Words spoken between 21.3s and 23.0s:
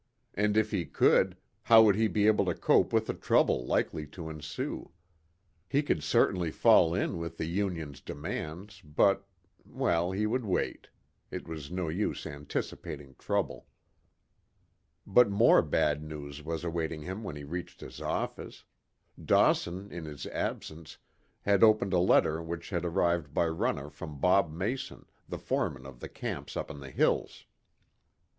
had opened a letter which had